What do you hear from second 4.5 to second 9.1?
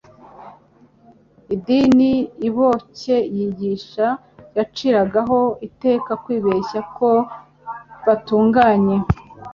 yaciragaho iteka kwibeshya ko batunganye.